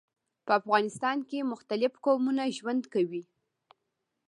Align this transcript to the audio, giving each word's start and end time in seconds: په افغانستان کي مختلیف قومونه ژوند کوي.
په 0.45 0.51
افغانستان 0.59 1.17
کي 1.29 1.37
مختلیف 1.53 1.93
قومونه 2.05 2.43
ژوند 2.57 2.83
کوي. 2.93 3.23